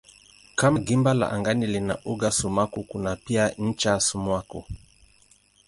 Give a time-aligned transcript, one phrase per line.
[0.55, 4.63] Kama gimba la angani lina uga sumaku kuna pia ncha sumaku.